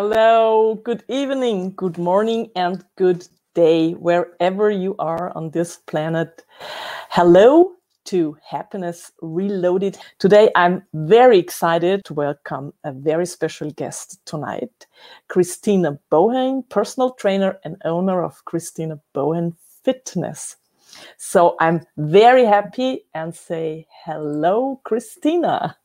[0.00, 6.44] Hello, good evening, good morning, and good day, wherever you are on this planet.
[7.10, 7.72] Hello
[8.04, 9.98] to Happiness Reloaded.
[10.20, 14.86] Today, I'm very excited to welcome a very special guest tonight,
[15.26, 20.58] Christina Bohen, personal trainer and owner of Christina Bohen Fitness.
[21.16, 25.76] So I'm very happy and say hello, Christina.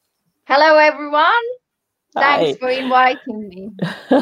[0.46, 1.63] Hello, everyone.
[2.14, 2.56] Thanks Hi.
[2.60, 3.72] for inviting me.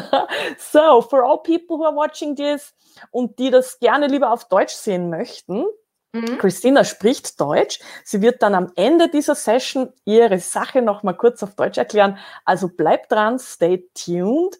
[0.58, 2.74] so, for all people who are watching this
[3.10, 5.64] und die das gerne lieber auf Deutsch sehen möchten,
[6.12, 6.38] mhm.
[6.38, 7.80] Christina spricht Deutsch.
[8.04, 12.18] Sie wird dann am Ende dieser Session ihre Sache noch mal kurz auf Deutsch erklären.
[12.44, 14.58] Also bleibt dran, stay tuned.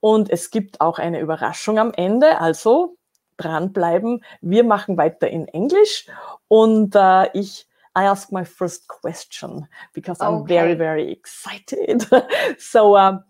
[0.00, 2.38] Und es gibt auch eine Überraschung am Ende.
[2.40, 2.96] Also
[3.36, 4.24] dranbleiben.
[4.40, 6.06] Wir machen weiter in Englisch
[6.48, 12.04] und äh, ich I ask my first question because I'm very, very excited.
[12.58, 13.22] so, um,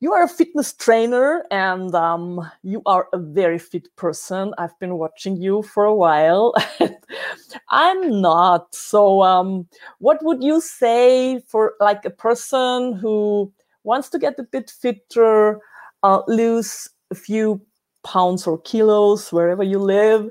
[0.00, 4.54] you are a fitness trainer and um, you are a very fit person.
[4.56, 6.54] I've been watching you for a while.
[7.70, 8.74] I'm not.
[8.74, 9.66] So, um,
[9.98, 13.52] what would you say for like a person who
[13.82, 15.60] wants to get a bit fitter,
[16.04, 17.60] uh, lose a few
[18.04, 20.30] pounds or kilos wherever you live,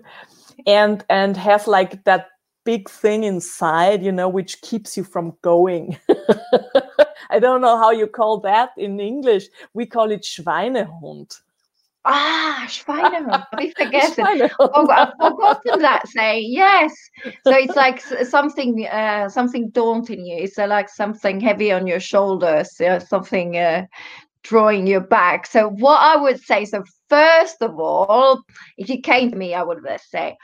[0.65, 2.27] and and have like that
[2.67, 5.97] big thing inside, you know, which keeps you from going.
[7.29, 9.45] I don't know how you call that in English.
[9.73, 11.39] We call it Schweinehund.
[12.03, 13.45] Ah, Schweinehund.
[13.53, 14.51] I forget it.
[14.59, 16.51] Oh, I've forgotten that saying.
[16.51, 16.93] Yes.
[17.45, 20.37] So it's like something, uh, something daunting you.
[20.43, 22.81] It's uh, like something heavy on your shoulders.
[22.81, 23.85] Uh, something uh,
[24.43, 25.47] drawing you back.
[25.47, 26.65] So what I would say.
[26.65, 28.41] So first of all,
[28.77, 29.79] if you came to me, I would
[30.11, 30.35] say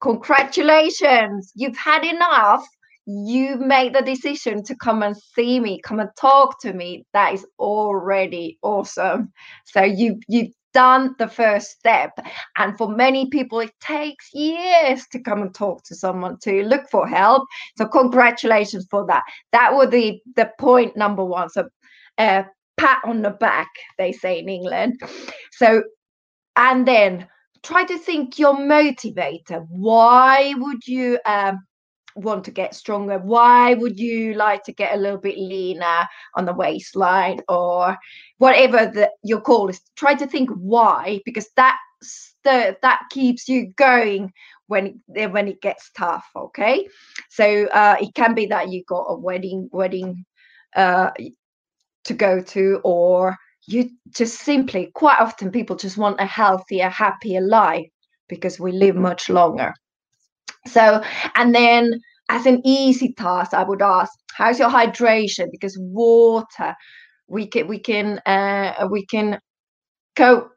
[0.00, 2.66] congratulations, you've had enough.
[3.06, 7.04] You made the decision to come and see me, come and talk to me.
[7.12, 9.30] That is already awesome.
[9.66, 12.10] So you you've done the first step.
[12.58, 16.90] And for many people, it takes years to come and talk to someone to look
[16.90, 17.44] for help.
[17.78, 19.22] So congratulations for that.
[19.52, 21.48] That would be the point number one.
[21.48, 21.68] So
[22.18, 22.42] uh,
[22.76, 25.00] pat on the back, they say in England.
[25.52, 25.84] So
[26.56, 27.28] and then
[27.64, 29.66] try to think your motivator.
[29.68, 31.64] Why would you um,
[32.14, 33.18] want to get stronger?
[33.18, 37.96] Why would you like to get a little bit leaner on the waistline or
[38.38, 39.80] whatever the, your call is?
[39.96, 44.32] Try to think why, because that's the, that keeps you going
[44.66, 46.26] when it, when it gets tough.
[46.36, 46.86] Okay,
[47.30, 50.24] so uh, it can be that you got a wedding wedding
[50.76, 51.10] uh,
[52.04, 53.36] to go to, or
[53.66, 57.86] you just simply quite often people just want a healthier happier life
[58.28, 59.72] because we live much longer.
[60.66, 61.02] So
[61.34, 61.92] and then
[62.30, 65.50] as an easy task i would ask how's your hydration?
[65.50, 66.74] Because water
[67.28, 69.38] we can we can uh, we can
[70.16, 70.50] cope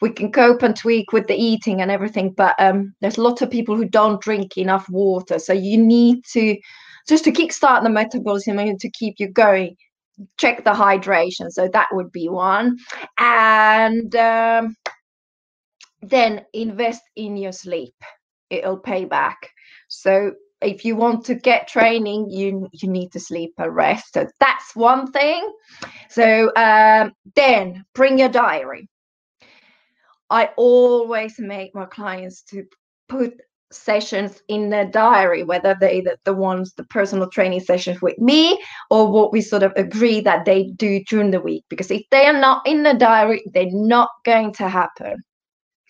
[0.00, 3.50] we can cope and tweak with the eating and everything but um, there's lots of
[3.50, 5.38] people who don't drink enough water.
[5.38, 6.56] So you need to
[7.08, 9.76] just to kickstart the metabolism and to keep you going
[10.38, 11.50] check the hydration.
[11.50, 12.76] So that would be one.
[13.18, 14.76] And um,
[16.02, 17.94] then invest in your sleep.
[18.50, 19.50] It'll pay back.
[19.88, 20.32] So
[20.62, 24.14] if you want to get training, you you need to sleep and rest.
[24.14, 25.52] So that's one thing.
[26.08, 28.88] So um, then bring your diary.
[30.30, 32.64] I always make my clients to
[33.08, 33.34] put
[33.72, 38.62] sessions in their diary, whether they the, the ones the personal training sessions with me
[38.90, 41.64] or what we sort of agree that they do during the week.
[41.68, 45.16] Because if they are not in the diary, they're not going to happen.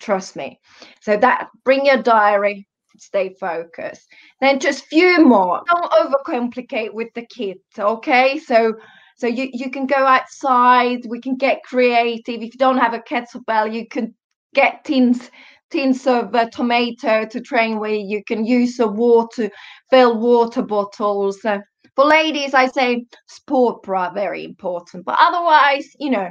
[0.00, 0.58] Trust me.
[1.00, 2.66] So that bring your diary,
[2.98, 4.06] stay focused.
[4.40, 5.62] Then just few more.
[5.66, 7.60] Don't overcomplicate with the kids.
[7.78, 8.38] Okay.
[8.38, 8.74] So
[9.18, 12.42] so you, you can go outside, we can get creative.
[12.42, 14.14] If you don't have a kettlebell, you can
[14.54, 15.30] get tins
[15.70, 18.06] tins of uh, tomato to train with.
[18.06, 19.50] You can use a water,
[19.90, 21.44] fill water bottles.
[21.44, 21.58] Uh,
[21.94, 25.04] for ladies, I say sport bra, very important.
[25.04, 26.30] But otherwise, you know,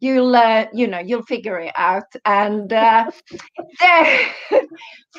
[0.00, 2.04] you'll uh, you know you'll figure it out.
[2.24, 3.10] And uh,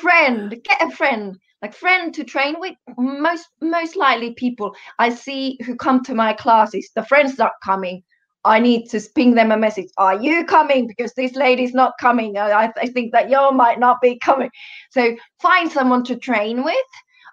[0.00, 5.58] friend, get a friend like friend to train with most most likely people i see
[5.64, 8.02] who come to my classes the friends are coming
[8.46, 9.88] I need to ping them a message.
[9.98, 10.86] Are you coming?
[10.86, 12.38] Because this lady's not coming.
[12.38, 14.50] I, I think that you might not be coming.
[14.90, 16.76] So find someone to train with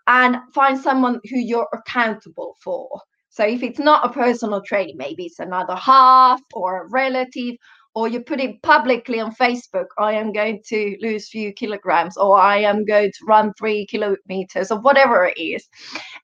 [0.08, 3.00] and find someone who you're accountable for.
[3.30, 7.56] So if it's not a personal training, maybe it's another half or a relative,
[7.96, 12.40] or you put it publicly on Facebook, I am going to lose few kilograms, or
[12.40, 15.68] I am going to run three kilometers, or whatever it is.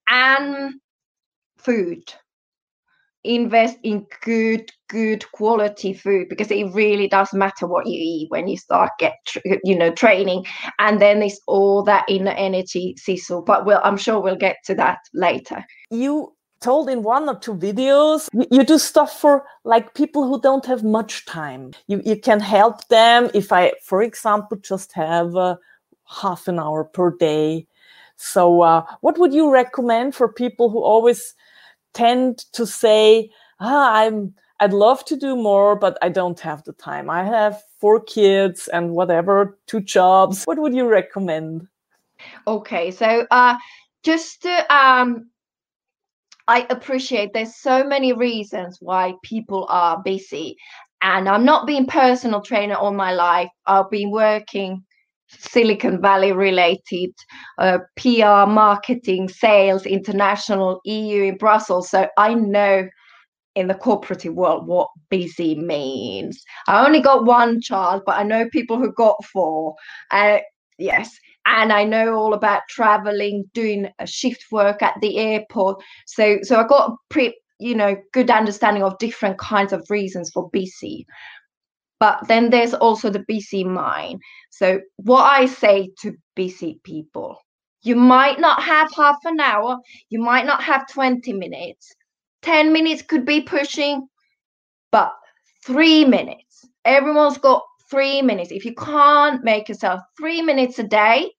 [0.08, 0.76] And
[1.58, 2.14] food
[3.24, 8.48] invest in good good quality food because it really does matter what you eat when
[8.48, 9.18] you start get
[9.64, 10.46] you know training.
[10.80, 14.76] And then there's all that inner energy sisu but well i'm sure we'll get to
[14.76, 15.66] that later.
[15.92, 20.66] You told in one or two videos you, do stuff for like people who don't
[20.66, 21.72] have much time.
[21.88, 25.56] You, you can help them if i for example just have uh,
[26.06, 27.68] half an hour per day.
[28.16, 31.36] So uh, what would you recommend for people who always
[31.94, 36.74] tend to say ah, i'm i'd love to do more but i don't have the
[36.74, 41.68] time i have four kids and whatever two jobs what would you recommend
[42.48, 43.56] okay so uh
[44.04, 45.30] just to um
[46.50, 50.58] I appreciate there's so many reasons why people are busy.
[51.00, 53.50] And I'm not being personal trainer all my life.
[53.68, 54.84] I've been working
[55.30, 57.14] Silicon Valley related
[57.58, 61.90] uh, PR, marketing, sales, international, EU in Brussels.
[61.90, 62.88] So I know
[63.56, 66.44] in the corporate world what busy means.
[66.68, 69.76] I only got one child, but I know people who got four.
[70.12, 70.40] Uh,
[70.78, 75.82] yes, and I know all about traveling, doing a shift work at the airport.
[76.06, 80.32] So so I got a pretty you know good understanding of different kinds of reasons
[80.32, 81.06] for busy.
[82.00, 84.22] But then there's also the busy mind.
[84.52, 87.38] So what I say to busy people,
[87.84, 89.78] you might not have half an hour,
[90.10, 91.94] you might not have 20 minutes.
[92.42, 94.08] 10 minutes could be pushing,
[94.92, 95.14] but
[95.66, 96.66] three minutes.
[96.86, 98.52] Everyone's got three minutes.
[98.52, 101.32] If you can't make yourself three minutes a day,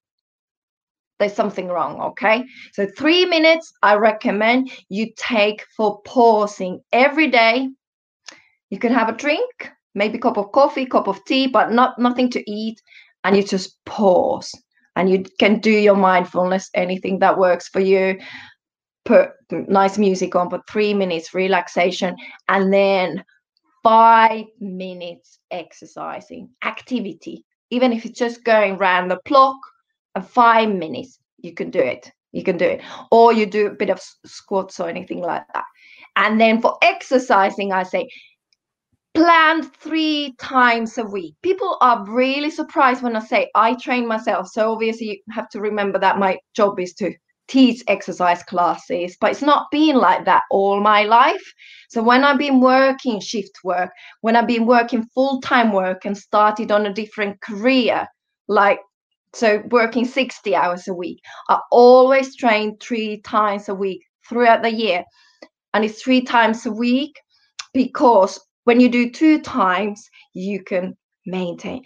[1.19, 2.01] there's something wrong.
[2.01, 2.43] Okay.
[2.73, 7.69] So, three minutes I recommend you take for pausing every day.
[8.69, 11.97] You can have a drink, maybe a cup of coffee, cup of tea, but not
[11.99, 12.81] nothing to eat.
[13.23, 14.51] And you just pause.
[14.95, 18.19] And you can do your mindfulness, anything that works for you.
[19.05, 22.15] Put nice music on, but three minutes relaxation,
[22.49, 23.23] and then
[23.83, 29.57] five minutes exercising activity, even if it's just going round the block
[30.15, 32.11] and five minutes you can do it.
[32.31, 32.81] You can do it.
[33.11, 35.65] Or you do a bit of squats or anything like that.
[36.15, 38.09] And then for exercising i say
[39.13, 44.47] plan three times a week people are really surprised when i say i train myself
[44.47, 47.13] so obviously you have to remember that my job is to
[47.51, 51.43] teach exercise classes, but it's not been like that all my life.
[51.89, 53.91] So when I've been working shift work,
[54.21, 58.07] when I've been working full time work and started on a different career,
[58.47, 58.79] like
[59.33, 61.19] so working 60 hours a week,
[61.49, 65.03] I always train three times a week throughout the year.
[65.73, 67.19] And it's three times a week
[67.73, 71.83] because when you do two times, you can maintain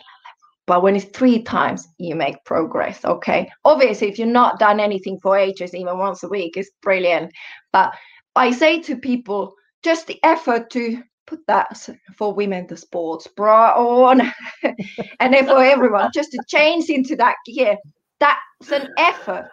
[0.68, 3.04] but when it's three times, you make progress.
[3.06, 3.50] Okay.
[3.64, 7.32] Obviously, if you're not done anything for ages, even once a week is brilliant.
[7.72, 7.94] But
[8.36, 11.88] I say to people, just the effort to put that
[12.18, 14.22] for women, the sports bra on,
[15.20, 17.78] and then for everyone, just to change into that gear.
[18.20, 19.48] That's an effort.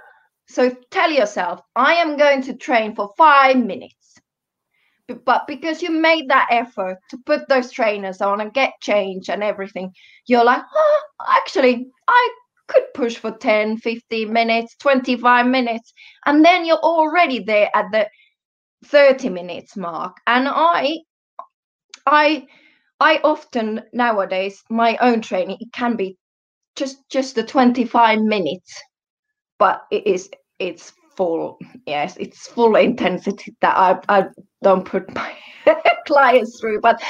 [0.48, 4.01] So tell yourself, I am going to train for five minutes
[5.24, 9.42] but because you made that effort to put those trainers on and get change and
[9.42, 9.92] everything
[10.26, 11.00] you're like oh,
[11.36, 12.30] actually i
[12.68, 15.92] could push for 10 15 minutes 25 minutes
[16.26, 18.08] and then you're already there at the
[18.84, 20.16] 30 minutes mark.
[20.26, 20.98] And i
[22.06, 22.46] i
[23.00, 26.16] i often nowadays my own training it can be
[26.76, 28.80] just just the 25 minutes
[29.58, 34.24] but it is it's full yes it's full intensity that i i
[34.62, 35.34] don't put my
[36.06, 37.00] clients through but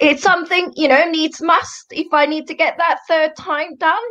[0.00, 4.02] it's something you know needs must if i need to get that third time done.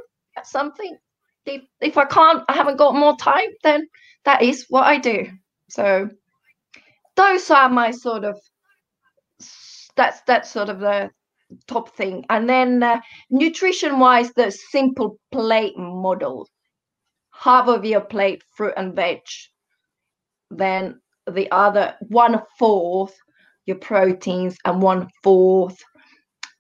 [0.44, 0.98] Something
[1.46, 3.88] if, if i can't i haven't got more time then
[4.24, 5.28] that is what i do.
[5.70, 6.10] So
[7.16, 8.40] those are my sort of
[9.96, 11.10] that's that's sort of the
[11.68, 12.26] top thing.
[12.30, 16.48] And then uh, nutrition wise the simple plate model
[17.42, 19.22] half of your plate fruit and veg.
[20.52, 23.16] Then the other one fourth
[23.66, 25.78] your proteins and one fourth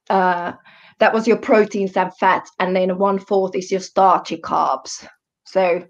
[0.10, 0.54] uh,
[1.00, 5.06] that was your proteins and fats and then one fourth is your starchy carbs.
[5.46, 5.84] So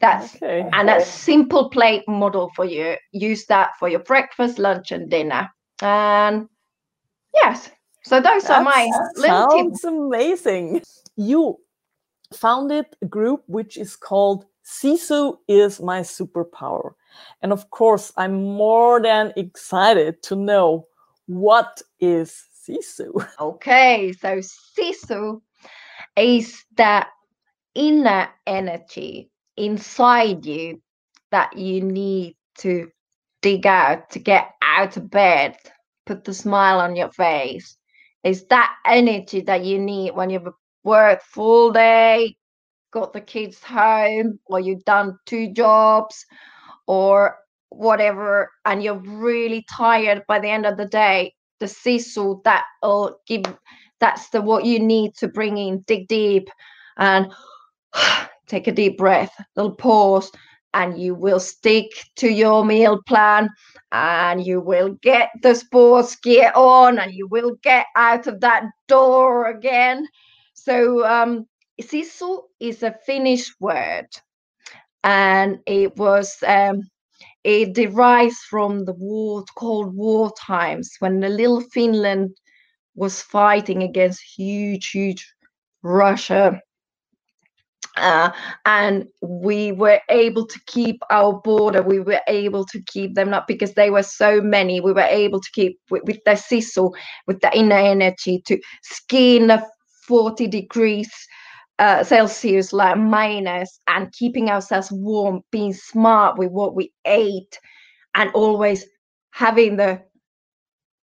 [0.00, 0.68] that's okay.
[0.72, 2.96] and a simple plate model for you.
[3.12, 5.48] Use that for your breakfast lunch and dinner.
[5.82, 6.48] And
[7.34, 7.70] yes
[8.04, 9.84] so those that's, are my little tips.
[9.84, 10.82] amazing.
[11.16, 11.58] You
[12.32, 16.92] founded a group which is called sisu is my superpower
[17.42, 20.86] and of course, I'm more than excited to know
[21.26, 23.26] what is Sisu.
[23.40, 24.40] Okay, so
[24.78, 25.40] Sisu
[26.16, 27.06] is the
[27.74, 30.82] inner energy inside you
[31.30, 32.90] that you need to
[33.40, 35.56] dig out to get out of bed,
[36.06, 37.76] put the smile on your face.
[38.24, 40.48] Is that energy that you need when you've
[40.84, 42.36] worked full day,
[42.92, 46.24] got the kids home, or you've done two jobs,
[46.86, 47.38] or
[47.70, 51.34] whatever, and you're really tired by the end of the day.
[51.60, 53.42] The sisu that'll oh, give
[54.00, 56.48] that's the what you need to bring in, dig deep
[56.98, 57.32] and
[58.46, 60.30] take a deep breath, little pause,
[60.74, 63.48] and you will stick to your meal plan
[63.92, 68.64] and you will get the sports gear on and you will get out of that
[68.86, 70.06] door again.
[70.68, 71.46] So um
[71.82, 74.08] sisu is a Finnish word
[75.04, 76.82] and it was um
[77.44, 82.30] it derives from the war cold war times when the little finland
[82.94, 85.26] was fighting against huge huge
[85.82, 86.60] russia
[87.96, 88.32] uh,
[88.66, 91.82] and we were able to keep our border.
[91.82, 94.80] We were able to keep them not because they were so many.
[94.80, 96.92] We were able to keep with, with the sisu,
[97.28, 99.64] with the inner energy to skin the
[100.08, 101.10] 40 degrees
[101.78, 107.58] uh, Celsius, like minus, and keeping ourselves warm, being smart with what we ate,
[108.14, 108.84] and always
[109.32, 110.02] having the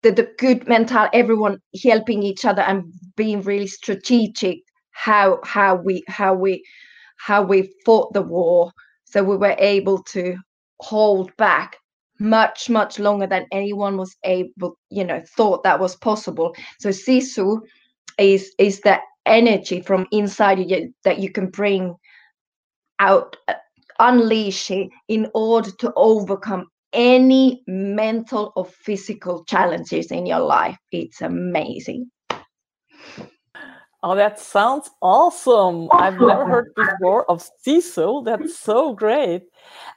[0.02, 2.84] the, the good mental, everyone helping each other and
[3.16, 4.60] being really strategic
[4.92, 6.64] how how we how we
[7.18, 8.72] how we fought the war.
[9.04, 10.36] So we were able to
[10.80, 11.76] hold back
[12.18, 16.54] much much longer than anyone was able you know thought that was possible.
[16.78, 17.60] So sisu
[18.20, 21.94] is is the energy from inside you that you can bring
[22.98, 23.54] out uh,
[23.98, 31.20] unleash it in order to overcome any mental or physical challenges in your life it's
[31.20, 32.10] amazing
[34.02, 35.90] Oh, that sounds awesome.
[35.92, 38.24] I've never heard before of sisu.
[38.24, 39.42] That's so great.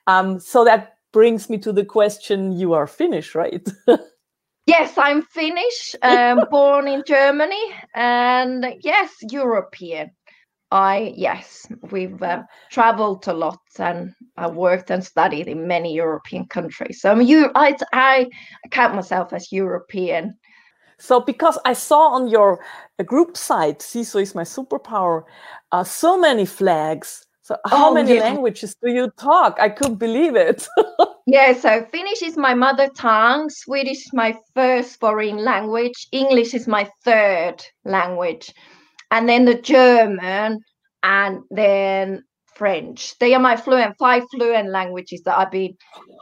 [0.07, 3.65] Um, so that brings me to the question you are Finnish, right?
[4.65, 7.63] yes, I'm Finnish, um, born in Germany,
[7.95, 10.11] and yes, European.
[10.71, 12.41] I, yes, we've uh,
[12.71, 16.99] traveled a lot and I worked and studied in many European countries.
[16.99, 17.21] So I'm,
[17.53, 18.27] I, I
[18.71, 20.35] count myself as European
[21.03, 22.63] so because I saw on your
[22.97, 25.23] uh, group site, Sisu is my superpower,
[25.73, 27.25] uh, so many flags.
[27.41, 28.21] So how oh, many yeah.
[28.21, 29.57] languages do you talk?
[29.59, 30.65] I couldn't believe it.
[31.25, 36.67] yeah, so Finnish is my mother tongue, Swedish is my first foreign language, English is
[36.67, 38.51] my third language,
[39.11, 40.59] and then the German,
[41.03, 42.23] and then
[42.55, 43.17] French.
[43.19, 45.75] They are my fluent five fluent languages that I've been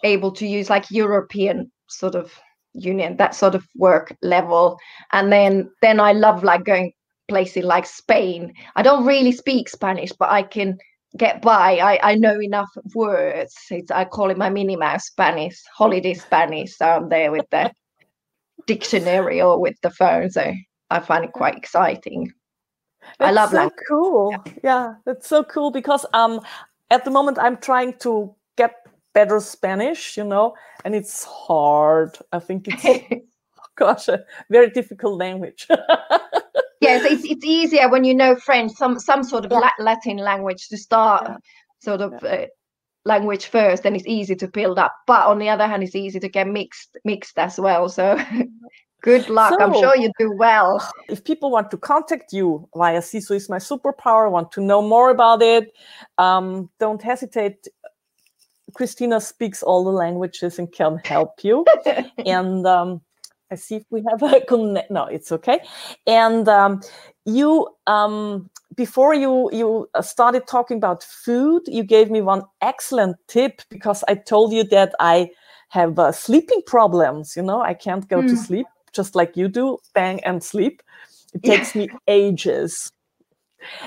[0.04, 2.32] able to use, like European sort of
[2.74, 4.78] union that sort of work level
[5.12, 6.92] and then then i love like going
[7.28, 10.78] places like spain i don't really speak spanish but i can
[11.18, 15.62] get by i i know enough words it's, i call it my minnie mouse spanish
[15.74, 17.72] holiday spanish so i'm there with the
[18.68, 20.54] dictionary or with the phone so
[20.90, 22.32] i find it quite exciting
[23.20, 23.80] that's i love so language.
[23.90, 24.54] cool yeah.
[24.64, 26.40] yeah that's so cool because um
[26.92, 28.76] at the moment i'm trying to get
[29.14, 32.18] better Spanish, you know, and it's hard.
[32.32, 33.26] I think it's,
[33.76, 35.68] gosh, a very difficult language.
[36.82, 39.70] yes, it's, it's easier when you know French, some some sort of yeah.
[39.80, 41.38] Latin language to start, yeah.
[41.80, 42.24] sort of.
[42.24, 42.48] Uh,
[43.04, 46.20] language first then it's easy to build up but on the other hand it's easy
[46.20, 48.16] to get mixed mixed as well so
[49.02, 53.00] good luck so, i'm sure you do well if people want to contact you via
[53.00, 55.74] sisu is my superpower want to know more about it
[56.20, 57.68] um, don't hesitate
[58.74, 61.66] Christina speaks all the languages and can help you.
[62.26, 63.02] and um,
[63.52, 64.90] I see if we have a connect.
[64.90, 65.60] No, it's okay.
[66.08, 66.82] And um,
[67.26, 73.18] you, um, before you you uh, started talking about food, you gave me one excellent
[73.28, 75.32] tip because I told you that I
[75.70, 77.36] have uh, sleeping problems.
[77.36, 78.28] You know, I can't go mm.
[78.28, 78.42] to hmm.
[78.42, 80.82] sleep just like you do, bang and sleep.
[81.34, 82.92] It takes me ages.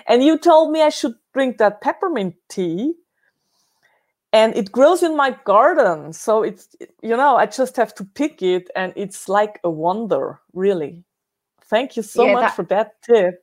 [0.06, 2.94] And you told me I should drink that peppermint tea
[4.34, 6.12] and it grows in my garden.
[6.12, 6.68] So it's
[7.02, 11.04] you know i just have to pick it and it's like a wonder really.
[11.70, 12.56] Thank you so yeah, much that...
[12.56, 13.40] for that tip.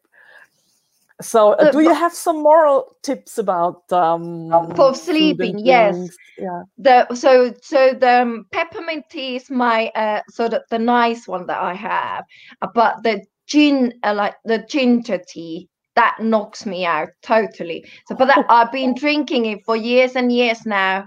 [1.22, 6.10] So uh, do you have some more tips about um for sleeping yes.
[6.38, 6.64] yeah.
[6.78, 11.46] The so so the um, peppermint tea is my uh sort of the nice one
[11.46, 12.26] that i have
[12.62, 17.86] uh, but the gin uh, like the ginger tea that knocks me out totally.
[18.08, 21.06] So, but that I've been drinking it for years and years now,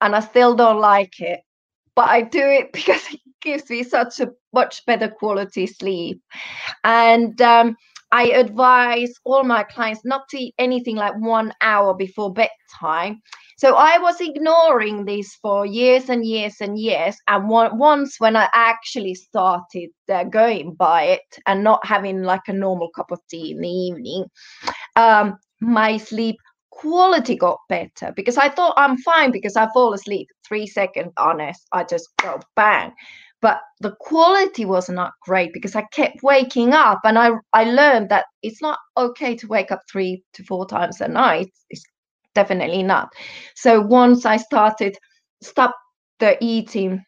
[0.00, 1.40] and I still don't like it.
[1.96, 6.20] But I do it because it gives me such a much better quality sleep.
[6.84, 7.76] And um,
[8.14, 13.20] I advise all my clients not to eat anything like one hour before bedtime
[13.58, 17.16] So I was ignoring this for years and years and years.
[17.28, 22.52] And once when I actually started uh, going by it and not having like a
[22.52, 24.26] normal cup of tea in the evening,
[24.96, 26.36] um, my sleep
[26.70, 31.66] quality got better because I thought I'm fine because I fall asleep three seconds honest.
[31.72, 32.92] I just go bang.
[33.44, 38.08] But the quality was not great because I kept waking up and I I learned
[38.10, 41.50] that it's not okay to wake up three to four times a night.
[41.70, 41.84] It's
[42.34, 43.10] definitely not.
[43.56, 44.96] So once I started
[45.42, 45.76] stop
[46.20, 47.04] the eating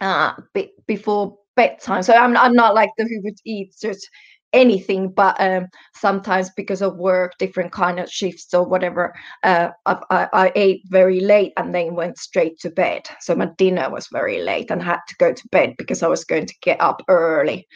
[0.00, 2.02] uh be, before bedtime.
[2.02, 4.08] So I'm I'm not like the who would eat just
[4.52, 9.98] anything but um, sometimes because of work different kind of shifts or whatever uh, I,
[10.10, 13.06] I, I, ate very late and then went straight to bed.
[13.20, 16.24] So my dinner was very late and had to go to bed because i was
[16.24, 17.66] going to get up early.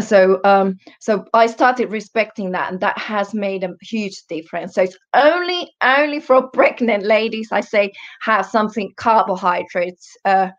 [0.00, 4.74] So um so i started respecting that and that has made a huge difference.
[4.74, 7.92] So it's only only for pregnant ladies i say
[8.22, 10.50] have something carbohydrates uh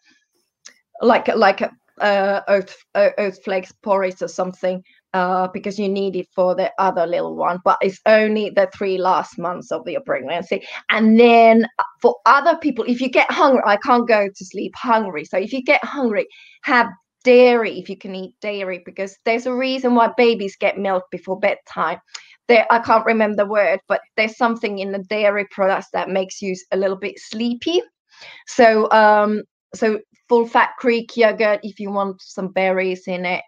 [1.01, 1.61] like like
[2.01, 4.83] uh, oat, oat flakes porridge or something
[5.15, 8.97] uh, because you need it for the other little one, but it's only the three
[8.97, 10.61] last months of your pregnancy.
[10.89, 14.73] And then uh, for other people, if you get hungry, I can't go to sleep
[14.75, 15.23] hungry.
[15.23, 16.27] So if you get hungry,
[16.63, 16.87] have
[17.23, 21.39] dairy if you can eat dairy because there's a reason why babies get milk before
[21.39, 21.97] bedtime.
[22.49, 26.41] There, I can't remember the word, but there's something in the dairy products that makes
[26.41, 27.81] you a little bit sleepy.
[28.47, 29.43] So, um,
[29.73, 33.43] so full fat Greek yogurt if you want some berries in it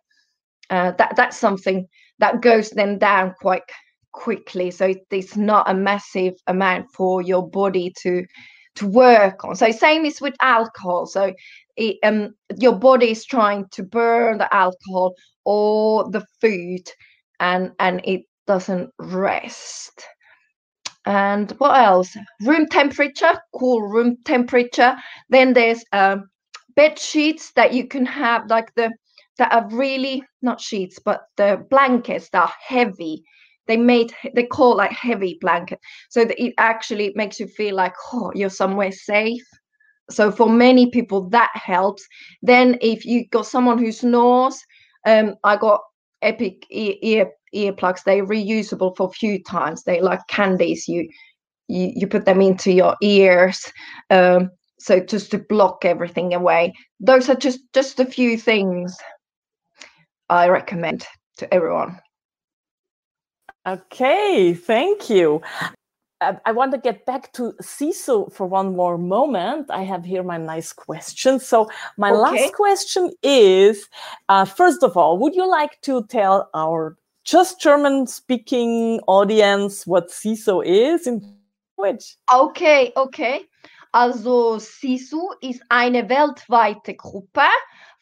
[0.69, 1.87] uh, that that's something
[2.19, 3.63] that goes then down quite
[4.11, 4.71] quickly.
[4.71, 8.25] So it's not a massive amount for your body to
[8.75, 9.55] to work on.
[9.55, 11.05] So same is with alcohol.
[11.07, 11.33] So
[11.77, 15.13] it, um, your body is trying to burn the alcohol
[15.45, 16.89] or the food
[17.39, 20.05] and and it doesn't rest.
[21.05, 22.17] And what else?
[22.41, 24.95] Room temperature cool room temperature.
[25.29, 26.29] Then there's um,
[26.75, 28.91] bed sheets that you can have like the
[29.37, 33.23] that are really not sheets, but the blankets that are heavy.
[33.67, 38.31] They made they call like heavy blanket, so it actually makes you feel like oh
[38.33, 39.43] you're somewhere safe.
[40.09, 42.07] So for many people that helps.
[42.41, 44.57] Then if you got someone who snores,
[45.05, 45.81] um, I got
[46.21, 48.03] Epic ear, ear earplugs.
[48.05, 49.83] They're reusable for a few times.
[49.83, 50.87] They like candies.
[50.87, 51.07] You
[51.67, 53.61] you you put them into your ears.
[54.09, 56.73] Um, so just to block everything away.
[57.01, 58.95] Those are just just a few things
[60.29, 61.05] I recommend
[61.37, 61.99] to everyone.
[63.67, 65.41] Okay, thank you.
[66.19, 69.69] I want to get back to Sisu for one more moment.
[69.69, 71.39] I have here my nice question.
[71.39, 72.19] So, my okay.
[72.19, 73.87] last question is
[74.27, 80.09] uh, first of all, would you like to tell our just German speaking audience what
[80.09, 81.21] Sisu is in
[81.75, 82.15] which?
[82.33, 83.41] Okay, okay.
[83.93, 87.47] Also, Sisu ist eine weltweite Gruppe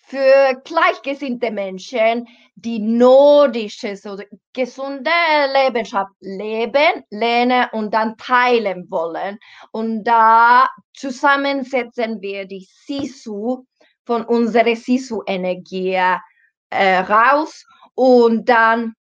[0.07, 4.17] für gleichgesinnte Menschen, die nordische, so
[4.53, 5.09] gesunde
[5.51, 9.39] Lebenschaft leben, lernen und dann teilen wollen.
[9.71, 13.65] Und da zusammensetzen wir die Sisu
[14.05, 15.99] von unserer Sisu-Energie
[16.69, 17.65] äh, raus
[17.95, 18.93] und dann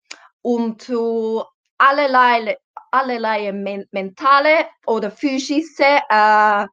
[0.40, 1.42] um zu
[1.78, 2.56] allerlei,
[2.92, 6.66] allerlei mentale oder physische äh,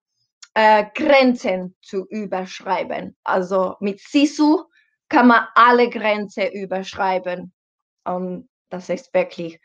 [0.53, 3.15] äh, Grenzen zu überschreiben.
[3.23, 4.63] Also mit Sisu
[5.09, 7.53] kann man alle Grenzen überschreiben.
[8.03, 9.59] Und das ist wirklich,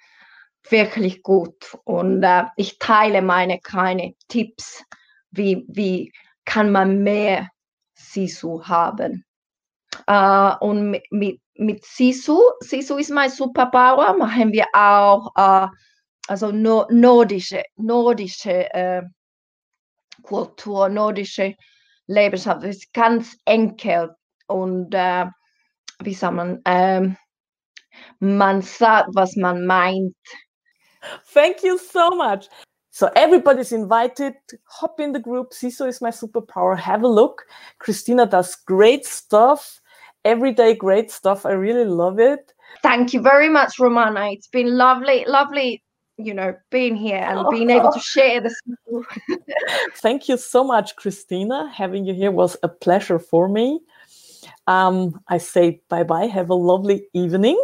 [0.69, 1.79] wirklich gut.
[1.85, 4.83] Und äh, ich teile meine kleinen Tipps,
[5.31, 6.13] wie, wie
[6.45, 7.49] kann man mehr
[7.95, 9.25] Sisu haben.
[10.11, 15.69] Uh, und mit, mit, mit Sisu, Sisu ist mein Superpower, machen wir auch uh,
[16.27, 19.09] also no, nordische, nordische uh,
[20.23, 21.55] Kultur, nordische
[22.07, 22.65] Lebensart.
[22.65, 24.15] Ist ganz enkel
[24.47, 25.27] und äh,
[26.01, 27.17] wie sagt ehm, man, äh,
[28.21, 30.15] man sagt, was man meint.
[31.33, 32.49] Thank you so much.
[32.91, 34.35] So everybody's invited.
[34.81, 35.53] Hop in the group.
[35.53, 36.79] Sisu is my superpower.
[36.79, 37.45] Have a look.
[37.79, 39.81] Christina does great stuff.
[40.25, 41.45] Everyday great stuff.
[41.45, 42.53] I really love it.
[42.83, 44.31] Thank you very much, Romana.
[44.31, 45.84] It's been lovely, lovely
[46.17, 48.55] you know being here and being able to share this
[49.97, 51.71] thank you so much christina.
[51.75, 53.81] Having you here was a pleasure for me.
[54.67, 57.59] Um, i say bye bye have a lovely evening